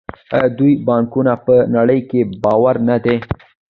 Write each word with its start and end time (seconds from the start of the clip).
آیا 0.35 0.47
د 0.51 0.55
دوی 0.57 0.73
بانکونه 0.87 1.33
په 1.45 1.55
نړۍ 1.75 1.99
کې 2.09 2.19
باوري 2.43 2.81
نه 2.89 2.97
دي؟ 3.03 3.15